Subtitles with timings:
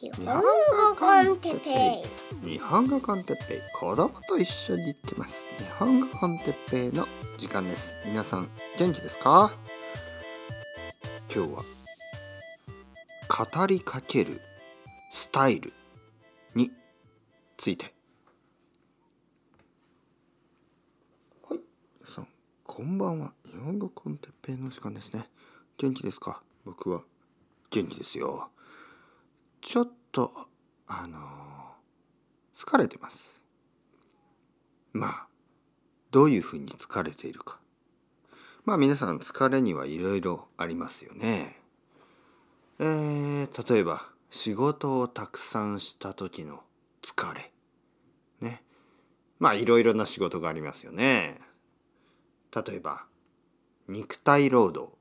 [0.00, 0.42] 日本語
[0.96, 2.04] コンテッペ
[2.46, 2.48] イ。
[2.48, 3.58] 日本語コンテッペイ。
[3.74, 5.44] 子供と一緒に行ってます。
[5.58, 7.04] 日本語コンテッペイの
[7.36, 7.94] 時間です。
[8.06, 8.48] 皆さん
[8.78, 9.52] 元気ですか？
[11.34, 11.64] 今日は
[13.56, 14.40] 語りかける
[15.10, 15.72] スタイル
[16.54, 16.70] に
[17.56, 17.86] ついて。
[21.42, 21.60] はい。
[21.98, 22.28] 皆さん
[22.62, 23.32] こんばんは。
[23.44, 25.28] 日本語コンテッペイの時間ですね。
[25.76, 26.40] 元気ですか？
[26.64, 27.02] 僕は
[27.70, 28.50] 元気ですよ。
[29.60, 30.32] ちょっと
[30.86, 31.18] あの
[32.54, 33.44] 疲れてます。
[34.92, 35.26] まあ
[36.10, 37.58] どういうふうに疲れているか。
[38.64, 41.60] まあ皆さん疲れにはいろいろありますよね。
[42.78, 46.62] えー、例えば仕事をたくさんした時の
[47.02, 47.52] 疲れ。
[48.40, 48.62] ね。
[49.38, 51.38] まあいろいろな仕事がありますよね。
[52.54, 53.04] 例えば
[53.88, 54.92] 肉体労働。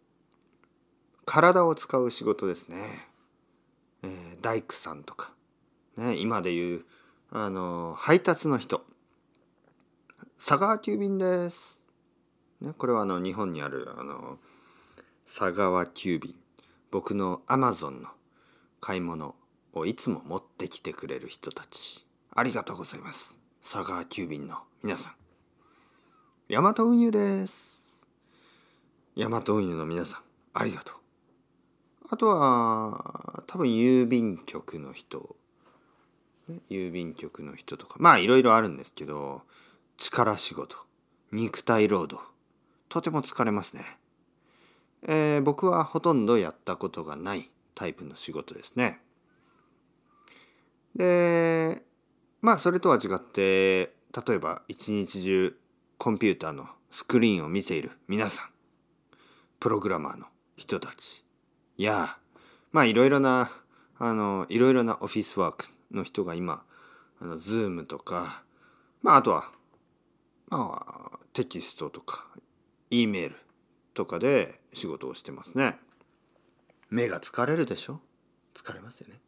[1.25, 3.06] 体を使う仕事ですね。
[4.03, 5.33] えー、大工さんとか、
[5.97, 6.85] ね、今でいう
[7.31, 8.83] あの配達の人。
[10.37, 11.83] 佐川急便です、
[12.61, 14.37] ね、これはあの日本にあるあの
[15.25, 16.35] 佐川急便。
[16.89, 18.09] 僕のアマゾンの
[18.79, 19.35] 買い物
[19.73, 22.05] をいつも持ってきてくれる人たち。
[22.33, 23.37] ありがとうございます。
[23.61, 25.13] 佐川急便の皆さん。
[26.47, 27.99] ヤマト運輸です。
[29.15, 30.21] ヤマト運輸の皆さん。
[30.53, 30.95] ありがとう。
[32.09, 35.35] あとは多分郵便局の人、
[36.47, 37.95] ね、郵便局の人とか。
[37.99, 39.41] まあいろいろあるんですけど
[39.97, 40.77] 力仕事。
[41.31, 42.25] 肉体労働。
[42.89, 43.97] とても疲れますね、
[45.03, 49.01] えー、僕はほとんどやったことがないタイプの仕事ですね。
[50.95, 51.83] で
[52.41, 53.93] まあそれとは違って
[54.25, 55.57] 例えば一日中
[55.97, 58.49] コンピューターのスクリーンを見ている皆さん。
[59.59, 61.26] プログラマーの人たち。
[61.77, 62.17] いや
[62.71, 63.51] まあいろいろな
[63.99, 66.63] あのいろいろなオフィスワークの人が今
[67.21, 68.43] あの Zoom とか
[69.01, 69.51] まああとは
[70.49, 72.25] まあテキストとか
[72.89, 73.35] E メール
[73.93, 75.77] とかで仕事をしてますね。
[76.89, 77.99] 目が疲れるでしょ？
[78.55, 79.19] 疲れますよね。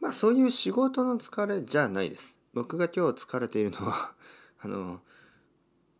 [0.00, 2.38] まあそういう仕事の疲れじゃないです。
[2.54, 4.12] 僕が今日疲れているのは
[4.60, 5.00] あの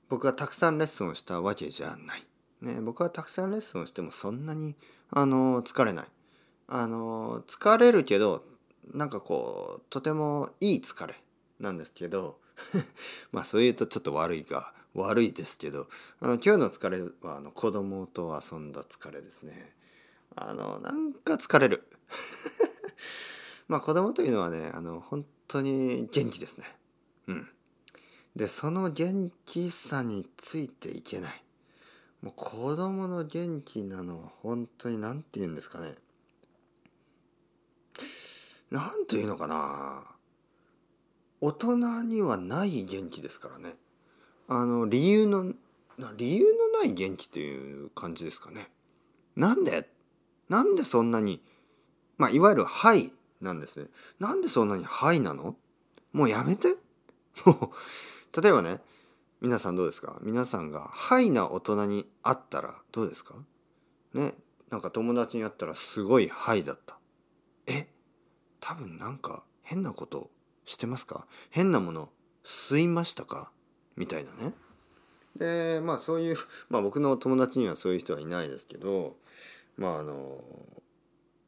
[0.09, 2.27] 僕がたくさんレッスンをしたわけじゃない。
[2.63, 4.77] ね、僕はたくさんレッスンをしてもそんなに
[5.11, 6.07] あの疲れない。
[6.73, 8.45] あの疲れるけど
[8.95, 11.15] なんかこうとてもいい疲れ
[11.59, 12.39] なんですけど
[13.33, 15.89] まあそう言うとちょっと悪いが悪いですけど
[16.21, 19.75] あの今日の疲れはあの子供と遊んだ疲れですね。
[20.37, 21.89] あのなんか疲れる。
[23.67, 26.79] まあ子供というのはねあの本当に元気ですね。
[27.27, 27.49] うん。
[28.37, 31.45] でその元気さについていけない。
[32.23, 35.95] もう子供の元気なのは本当に何て言うんですかね。
[38.71, 40.05] 何て言うのかな。
[41.41, 43.75] 大人にはない元気ですからね。
[44.49, 45.55] あの理由の
[46.17, 48.69] 理由のない元気っていう感じですかね。
[49.37, 49.89] なんで？
[50.49, 51.43] なんでそんなに
[52.19, 53.87] まあいわゆる「はい」なんですね。
[54.19, 55.57] なんでそんなに「はい」なの？
[56.13, 56.77] もうやめて。
[57.47, 58.81] もう例えばね
[59.41, 60.19] 皆さんどうですか？
[60.21, 63.35] 皆さんがハイな大人に会ったらどうですか？
[64.13, 64.35] ね
[64.71, 66.99] なんか友達に会ったらすごいハイだった。
[67.67, 67.89] え？
[68.61, 70.31] 多分なんか変なこと
[70.67, 71.27] してますか？
[71.49, 72.11] 変なもの
[72.45, 73.51] 吸いましたか？
[73.97, 74.53] みたいなね。
[75.37, 76.37] でまあそういう
[76.69, 79.17] まあ僕の友達にはそういう人はいないですけど
[79.79, 80.45] まああの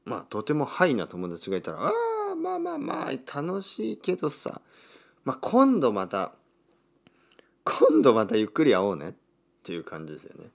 [0.07, 1.91] まあとてもハイな友達がいたらあ
[2.33, 3.11] あまあまあまあ
[3.43, 4.63] 楽しいけどさ。
[5.25, 6.33] まあ今度また
[7.91, 9.12] 今度またゆっくり会おうねっ
[9.65, 10.50] ていう感じですよね。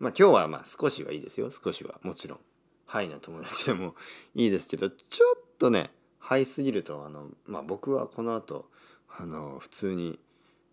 [0.00, 1.50] まあ今日はまあ少しはいいですよ。
[1.50, 2.38] 少しはもちろん。
[2.86, 3.94] ハイな友達でも
[4.34, 8.68] いいですけどちょっとねハイすぎるとあのまあ僕はこの後
[9.08, 10.18] あの普通に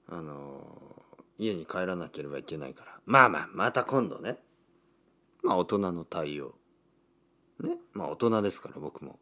[0.09, 0.61] あの
[1.37, 2.99] 家に帰らなければいけないから。
[3.05, 4.37] まあまあまた今度ね。
[5.43, 6.55] まあ大人の対応。
[7.61, 7.77] ね。
[7.93, 9.19] まあ大人ですから僕も。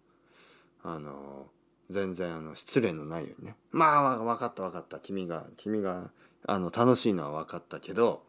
[0.83, 1.47] あの
[1.89, 3.55] 全然あの失礼のないようにね。
[3.71, 4.99] まあ分かった分かった。
[4.99, 6.11] 君が君が
[6.47, 8.23] あの楽しいのは分かったけど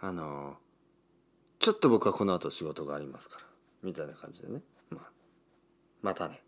[0.00, 0.56] あの
[1.58, 3.46] ちょっと僕はこの後仕事がありますから
[3.82, 5.10] みたいな感じでね、まあ、
[6.02, 6.40] またね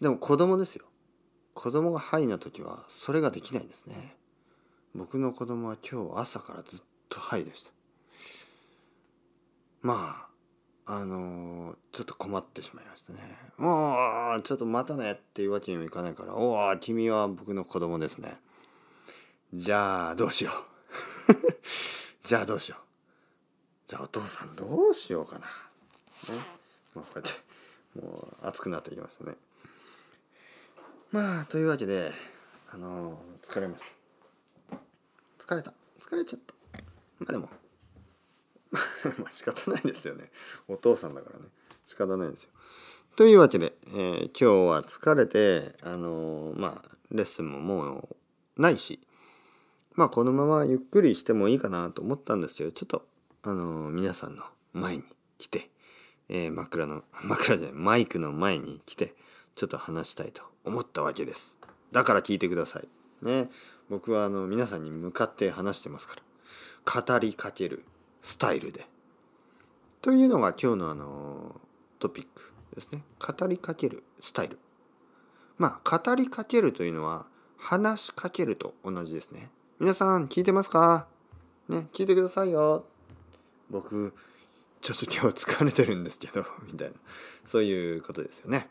[0.00, 0.84] でも子供ですよ
[1.54, 4.14] 子供がハイな時はそれができないんですね
[4.94, 7.72] 僕の子供は今日朝からずっとハイでした
[9.82, 10.28] まあ
[10.90, 13.18] あのー、ちょっと困ってしまいましたね。
[13.58, 18.38] もう、ちょっとまたねっていうわけにもいかないから、おお、君は僕の子供ですね。
[19.54, 22.26] じゃあ、 どうしよう。
[22.26, 22.80] じゃあ、どうしよう。
[23.86, 25.46] じゃあ、お父さんどうしようかな。
[25.46, 25.46] ね。
[26.94, 27.48] まあ、こうやって、
[28.00, 29.32] もう暑くなってきましたね
[31.10, 32.12] まあというわけで
[32.70, 33.84] あの疲れまし
[34.70, 34.78] た
[35.38, 36.54] 疲れた疲れちゃった
[37.18, 37.48] まあでも
[39.18, 40.30] まあ仕方ないですよね
[40.68, 41.46] お父さんだからね
[41.84, 42.50] 仕方ないですよ
[43.16, 48.08] というわけで、えー、今日は疲れてあのまあレッスンもも
[48.56, 49.00] うないし
[49.98, 53.04] まあこのままゆっくりしてもいいかなと思ったんですけどちょっと
[53.42, 55.02] あの皆さんの前に
[55.38, 55.70] 来て、
[56.28, 59.16] えー、枕の 枕じゃないマイクの前に来て
[59.56, 61.58] ちょっと話したいと思ったわけです。
[61.90, 62.88] だから聞いてください。
[63.22, 63.50] ね。
[63.88, 67.02] 僕はあの皆さんに向かって話してますから。
[67.02, 67.84] 語りかける
[68.22, 68.86] スタイルで。
[70.00, 71.60] というのが今日のあの
[71.98, 73.02] トピックですね。
[73.18, 74.60] 語りかけるスタイル。
[75.56, 79.50] まあ語りかけるというのは話しかけると同じですね。
[79.80, 81.06] 皆さん聞いてますか？
[81.68, 82.84] ね聞いてくださいよ。
[83.70, 84.12] 僕
[84.80, 86.94] ちょっと今日疲れてるんですけど みたいな。
[87.44, 88.68] そういうことですよね。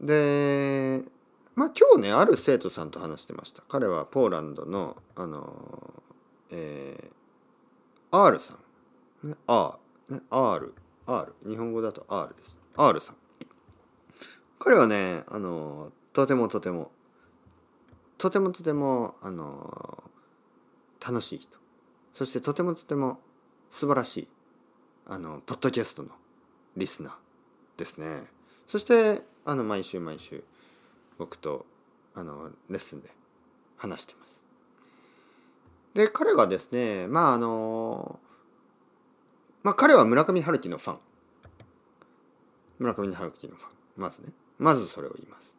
[0.00, 1.04] で
[1.56, 3.62] まあ今日ねある生徒さんと話してました。
[3.68, 6.02] 彼はポーランドのあの
[6.48, 8.54] えー、R さ
[9.22, 9.78] ん、ね、R、
[10.08, 10.74] ね、R
[11.06, 12.56] R 日本語だと R です。
[12.76, 13.16] R さん。
[14.58, 16.90] 彼はねあのとてもとても
[18.20, 20.04] とてもとてもあの
[21.00, 21.56] 楽しい人。
[22.12, 23.18] そしてとてもとても
[23.70, 24.28] 素晴らしい
[25.06, 26.10] あのポッドキャストの
[26.76, 27.12] リスナー
[27.78, 28.24] ですね。
[28.66, 30.44] そしてあの毎週毎週
[31.16, 31.64] 僕と
[32.14, 33.08] あのレッスンで
[33.78, 34.44] 話してます。
[35.94, 38.20] で彼がですねまああの
[39.62, 40.98] まあ彼は村上春樹のファン。
[42.80, 43.70] 村上春樹のファン。
[43.96, 44.28] まずね。
[44.58, 45.56] まずそれを言います。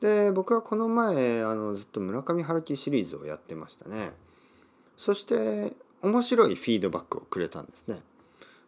[0.00, 4.12] で僕はこの前あのずっと村上春樹シリーズをやってましたね。
[4.96, 5.72] そして
[6.02, 7.98] 面白いフィードバックをくれたんですね。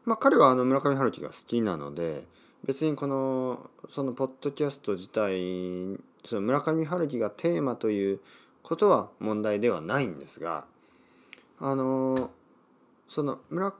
[0.04, 2.24] まあ彼はあの村上春樹が好きなので
[2.64, 8.20] 別にこのそのポッドキャスト自体その村上春樹がテーマという
[8.62, 10.64] ことは問題ではないんですが
[11.60, 12.30] あの
[13.08, 13.72] その村、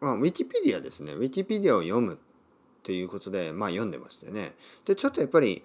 [0.00, 1.12] まあ、ウィキペディアですね。
[1.12, 2.16] ウィキペディアを読むっ
[2.82, 4.54] ていうことでまあ読んでましてね。
[4.84, 5.62] でちょっとやっぱり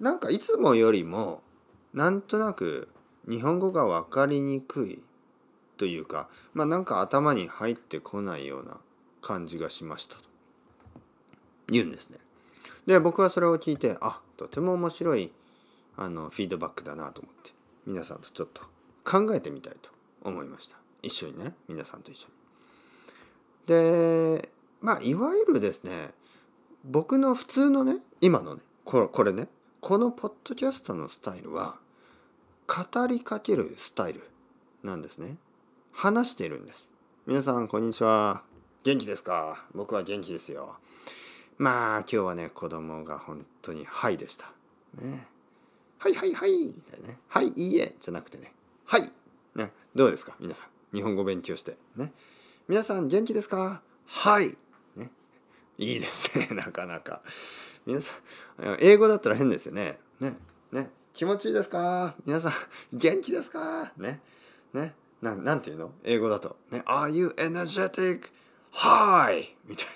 [0.00, 1.42] なんかいつもよりも
[1.94, 2.88] なんとなく
[3.28, 5.02] 日本語が分かりにくい
[5.76, 8.76] というかまあなんか頭に入ってこないような
[9.22, 10.22] 感じがしましたと
[11.68, 12.18] 言うんですね。
[12.86, 15.32] で僕はそれを聞いてあとても面白い
[15.96, 17.52] あのフィードバックだなと思って
[17.86, 18.62] 皆さんとちょっと
[19.04, 19.90] 考えてみたいと
[20.22, 22.34] 思いました一緒にね皆さんと一緒に。
[23.66, 24.50] で
[24.80, 26.10] まあいわゆるですね
[26.84, 29.48] 僕の普通のね今のねこれこれね
[29.80, 31.76] このポッドキャストのスタイルは
[32.66, 34.28] 語りかけるスタイル
[34.82, 35.36] なんですね。
[35.92, 36.88] 話しているんです。
[37.26, 38.42] 皆さんこんにちは。
[38.82, 39.64] 元気ですか？
[39.74, 40.76] 僕は元気ですよ。
[41.58, 44.50] まあ今日はね子供が本当に「はい」でした。
[45.00, 45.28] ね。
[45.98, 46.52] はいはいはい。
[46.52, 47.18] みたいなね。
[47.28, 47.94] はいいいえ。
[48.00, 48.52] じゃなくてね。
[48.86, 49.12] はい。
[49.54, 49.72] ね。
[49.94, 50.34] どうですか？
[50.40, 50.96] 皆さん。
[50.96, 51.76] 日本語勉強して。
[51.94, 52.12] ね。
[52.66, 53.82] 皆さん元気ですか？
[54.06, 54.56] はい。
[55.78, 56.48] いいですね。
[56.56, 57.22] なかなか。
[57.86, 58.12] 皆さ
[58.58, 59.98] ん英語だったら変ですよね。
[60.20, 60.36] ね
[60.72, 60.90] ね。
[61.14, 62.14] 気持ちいいですか？
[62.26, 62.52] 皆さん
[62.92, 63.92] 元気ですか？
[63.96, 64.20] ね。
[64.72, 64.94] ね。
[65.22, 65.92] ななんていうの？
[66.04, 66.56] 英語だと。
[66.70, 66.82] ね。
[66.86, 68.30] Are you energetic?
[68.72, 69.56] Hi!
[69.66, 69.86] みたい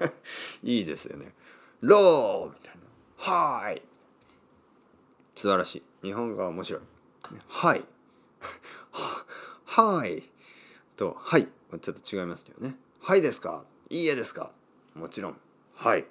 [0.00, 0.12] な。
[0.64, 1.34] いいですよね。
[1.82, 2.46] Low!
[2.48, 2.82] みたいな。
[3.18, 3.82] Hi!
[5.36, 6.06] 素晴らしい。
[6.06, 6.82] 日本語は面白い。
[7.48, 7.84] Hi!
[9.66, 10.30] Hi!
[10.96, 11.46] と Hi!
[11.70, 12.76] はちょっと違いますけどね。
[13.02, 13.64] Hi ですか？
[13.90, 14.50] いいえですか？
[14.94, 15.36] もちろん。
[15.76, 16.04] はい、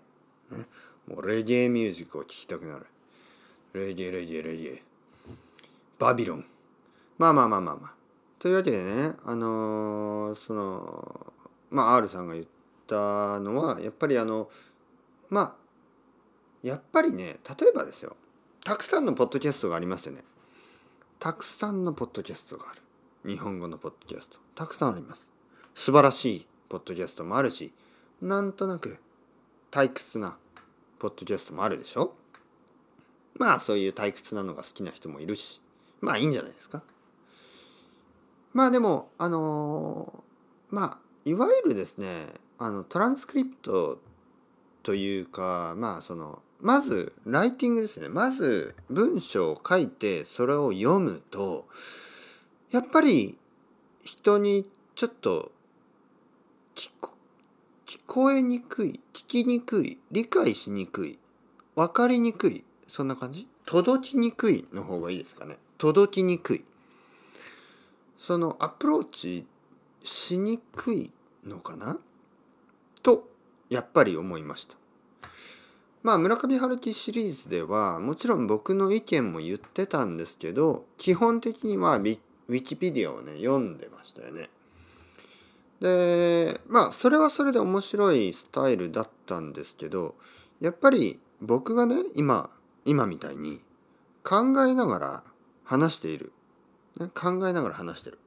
[0.51, 0.65] ね、
[1.07, 2.85] もうレゲエミュージックを聴きたくなる。
[3.73, 4.83] レゲエレゲエレゲエ
[5.99, 6.45] バビロン。
[7.17, 7.93] まあまあまあまあまあ。
[8.39, 11.33] というわけでねあのー、その
[11.71, 12.45] まあ R さんが言っ
[12.87, 14.49] たのはやっぱりあの
[15.29, 15.55] まあ
[16.61, 18.15] やっぱりね例えばですよ。
[18.63, 20.23] たくさんのポッドキャストがありますよね。
[21.19, 22.81] たくさんのポッドキャストがある。
[23.29, 24.39] 日本語のポッドキャスト。
[24.55, 25.33] たくさんあります。
[25.73, 27.71] 素晴らしいポッドキャストもあるし
[28.21, 28.97] なんとなく
[29.71, 30.37] 退屈な
[31.03, 32.13] ポッドキャストもあるでしょ？
[33.35, 35.59] まあそういう退屈なのが好きな人もいるし。
[35.99, 36.81] まあいいんじゃないですか。
[38.53, 43.99] まあでもあのー、まあいわゆるですねあのトランスクリプト
[44.81, 48.07] というかまあそのまずライティングですね。
[48.07, 51.67] まず文章を書いてそれを読むと
[52.71, 53.37] やっぱり
[54.05, 55.51] 人にちょっと
[56.75, 57.12] 聞こ
[57.93, 61.19] 聞こえにくい聞きにくい理解しにくい
[61.75, 63.47] 分かりにくいそんな感じ？
[63.67, 65.57] 届きにくいの方がいいですかね？
[65.77, 66.65] 届きにくい。
[68.17, 69.45] そのアプローチ
[70.03, 71.11] しにくい
[71.45, 71.99] のかな？
[73.03, 73.29] と
[73.69, 74.75] やっぱり思いました。
[76.01, 82.17] まあ村上春樹シリーズではもちろん僕の意見も言ってたんですけど基本的にはウィ
[82.63, 84.49] キペディアをね読んでましたよね。
[85.83, 90.15] でまあそれはそれで面白いスタイルだったんですけど
[90.61, 92.49] やっぱり僕がね今
[92.85, 93.59] 今みたいに
[94.23, 95.23] 考えながら
[95.65, 96.31] 話している、
[96.97, 98.19] ね、考えながら話してる。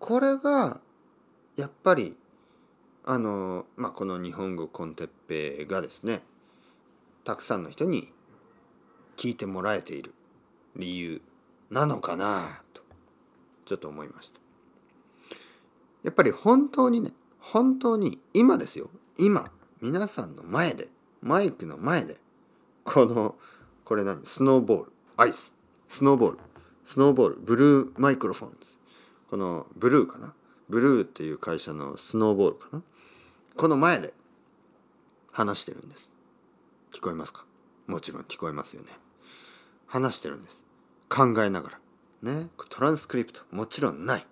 [0.00, 0.80] これが
[1.56, 2.16] やっぱり
[3.04, 6.22] あの、まあ、この日本語コンテッペがですね
[7.22, 8.12] たくさんの人に
[9.16, 10.12] 聞いてもらえている
[10.74, 11.22] 理由
[11.70, 12.82] なのかなと
[13.64, 14.43] ちょっと思いました。
[16.04, 18.90] やっぱり本当にね本当に今ですよ。
[19.18, 20.88] 今皆さんの前で
[21.20, 22.18] マイクの前で
[22.84, 23.34] この
[23.84, 24.24] これ何？
[24.24, 24.92] スノーボール。
[25.16, 25.54] アイス。
[25.88, 26.38] スノーボール。
[26.84, 27.36] スノーボール。
[27.36, 28.78] ブルーマイクロフォンズ。
[29.28, 30.32] このブルーかな？
[30.68, 32.82] ブルーっていう会社のスノーボールかな？
[33.56, 34.14] この前で
[35.32, 36.10] 話してるんです。
[36.92, 37.44] 聞こえますか？
[37.86, 38.88] もちろん聞こえますよね。
[39.86, 40.64] 話してるんです。
[41.08, 41.70] 考えなが
[42.22, 42.32] ら。
[42.32, 42.48] ね？
[42.70, 43.42] トランスクリプト。
[43.50, 44.26] もちろんない。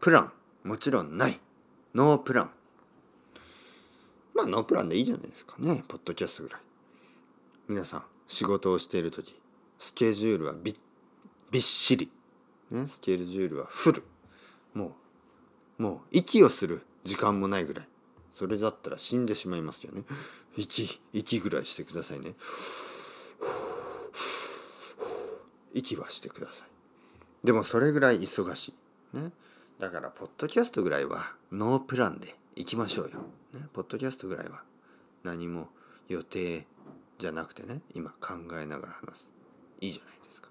[0.00, 0.32] プラン。
[0.64, 1.40] もちろんない。
[1.94, 2.50] ノープラン。
[4.34, 5.82] まあノープランでいいじゃないですかね。
[5.88, 6.60] ポッドキャストぐらい。
[7.68, 9.36] 皆さん仕事をしている時
[9.78, 10.74] スケジュールはび
[11.50, 12.10] びっしり、
[12.70, 14.04] ね、スケジュールはフル。
[14.74, 14.96] も
[15.78, 17.88] うもう息をする時間もないぐらい。
[18.32, 20.02] それだったら死んでしまいますよね。
[20.56, 22.34] 息息ぐらいしてくださいね。
[25.72, 27.46] 息はしてください。
[27.46, 28.74] でもそれぐらい忙し
[29.14, 29.16] い。
[29.16, 29.32] ね。
[29.80, 33.20] だからポッドキャストぐらいはノープランで行きましょうよ、
[33.54, 34.62] ね、ポッドキャストぐらいは。
[35.24, 35.68] 何も
[36.08, 36.66] 予定
[37.18, 39.30] じゃなくてね今考えながら話す。
[39.80, 40.50] いいじゃないですか。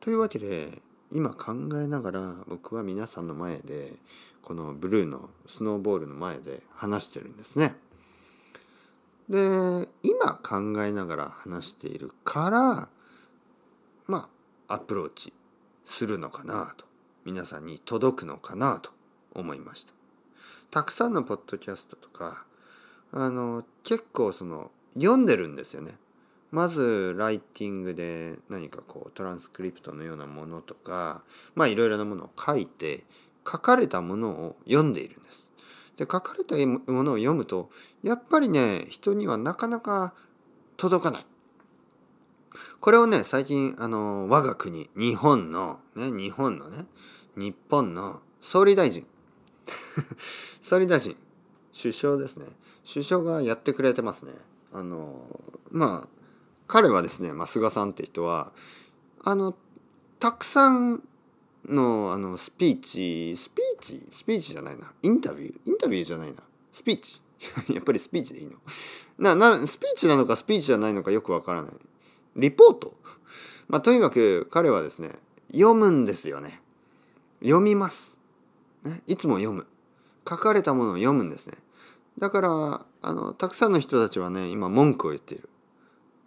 [0.00, 3.92] というわけで今考えながら僕は皆さんの前で
[4.42, 7.76] このブルーのスノーボールの前で話してるんですね。
[9.28, 12.88] で今考えながら話しているから
[14.08, 14.28] ま
[14.66, 15.32] あアプローチ
[15.84, 16.87] するのかなと。
[17.28, 18.90] 皆さんに届くのかなと
[19.34, 19.92] 思いました。
[20.70, 22.46] たくさんのポッドキャストとか
[23.12, 25.98] あの結構その読んでるんですよね。
[26.52, 31.22] まずライティングで何かこうトランスクリプトのようなものとか
[31.54, 33.04] まあいろいろなものを書いて
[33.46, 35.52] 書かれたものを読んでいるんです。
[35.98, 37.68] で書かれたものを読むと
[38.02, 40.14] やっぱりね人にはなかなか
[40.78, 41.26] 届かない。
[42.80, 46.86] これをね最近あの我が国日本のね日本のね
[47.38, 49.06] 日本の総理大臣。
[50.60, 51.16] 総理大臣
[51.72, 52.46] 首相ですね。
[52.90, 54.32] 首相がやってくれてますね。
[54.72, 55.40] あの
[55.70, 56.08] まあ
[56.66, 58.52] 彼はですね、まあ、菅さんって人は
[59.22, 59.54] あの
[60.18, 61.02] たくさん
[61.64, 64.08] のあのスピーチスピーチ？
[64.10, 64.92] スピーチじゃないな。
[65.02, 65.60] インタビュー？
[65.66, 66.42] インタビューじゃないな。
[66.72, 67.22] スピーチ？
[67.72, 68.56] やっぱりスピーチでいいの？
[69.18, 71.72] ななスピーチなのかスピーチじゃないのかよくわからない。
[72.34, 72.96] リポート？
[73.68, 75.12] まあとにかく彼はですね
[75.52, 76.60] 読むんですよね。
[77.40, 78.18] 読みます、
[78.84, 79.66] ね、いつも読む。
[80.28, 81.54] 書かれたものを読むんですね。
[82.18, 85.48] だからあのたくさんの人たちはね今文句を言っている。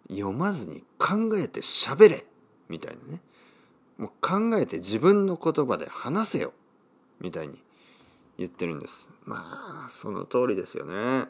[0.09, 2.25] 読まずに考えて喋れ。
[2.69, 3.21] みたいなね。
[3.97, 6.53] もう考えて自分の言葉で話せよ。
[7.19, 7.61] みたいに
[8.37, 9.07] 言ってるんです。
[9.25, 11.27] まあその通りですよね。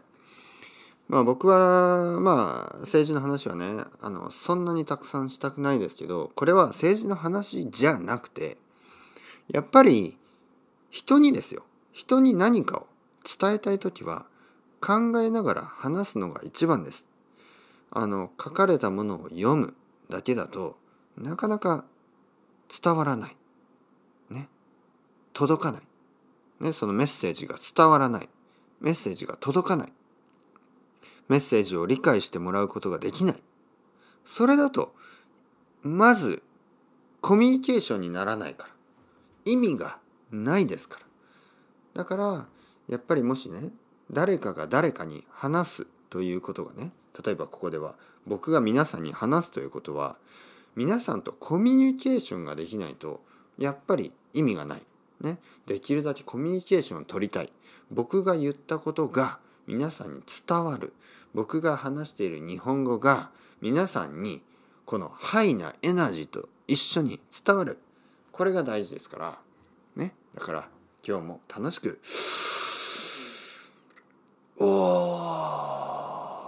[1.10, 8.56] まあ僕はまあ政治の話はねあのそんなにたくさんしたくないですけどこれは政治の話じゃなくて
[9.51, 10.17] やっぱり
[10.89, 12.88] 人にですよ人に何かを
[13.39, 14.25] 伝えたい時は
[14.79, 17.05] 考えながら話すのが一番です
[17.91, 19.75] あの書かれたものを読む
[20.10, 20.77] だけだと
[21.17, 21.86] なかなか
[22.72, 23.36] 伝わらない。
[24.29, 24.48] ね。
[25.34, 25.81] 届かない。
[26.62, 28.29] ね、そのメッセージが伝わらない。
[28.79, 29.93] メッセージが届かない。
[31.27, 33.43] メッセージを理解してもらうことができない。
[34.24, 34.93] それだと、
[35.81, 36.43] まず、
[37.20, 38.74] コミュニケーションにならないから。
[39.45, 39.98] 意味が
[40.31, 41.05] ないですから。
[41.93, 42.48] だから、
[42.88, 43.71] やっぱりもしね、
[44.12, 46.91] 誰かが誰かに話すということがね、
[47.25, 47.95] 例えばここでは
[48.25, 50.17] 僕が皆さんに話すということは
[50.75, 53.21] 皆さんとコミュニケーションができないと
[53.57, 54.81] やっぱり意味がない。
[55.21, 57.51] ね、できるだけコミュニケーションを取りたい。
[57.91, 60.93] 僕が言ったことが皆さんに伝わる。
[61.33, 63.29] 僕が話している日本語が
[63.62, 64.41] 皆さんに
[64.86, 67.77] このハイなエナジーと一緒に伝わる。
[68.32, 69.38] これが大事ですから。
[69.96, 70.14] ね。
[70.36, 70.70] だから
[71.08, 72.00] 今日も楽しく。
[74.64, 75.18] お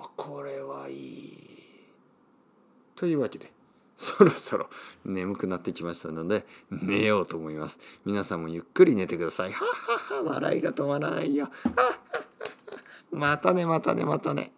[0.04, 1.38] ーこれはいい
[2.96, 3.52] というわけで
[3.98, 4.70] そろそろ
[5.04, 11.50] 眠くなってきましたので寝ようと思います皆さんもゆっくり寝てくださいははは笑いが止まらないよ
[13.12, 14.52] またねまたねまたね